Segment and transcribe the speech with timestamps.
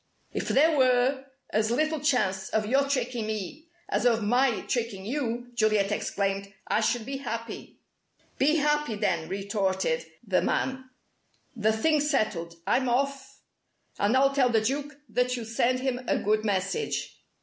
[0.33, 5.51] "If there were as little chance of your tricking me, as of my tricking you,"
[5.53, 7.77] Juliet exclaimed, "I should be happy."
[8.39, 10.89] "Be happy then!" retorted the man.
[11.55, 12.55] "The thing's settled.
[12.65, 13.41] I'm off.
[13.99, 17.19] And I'll tell the Duke that you send him a good message."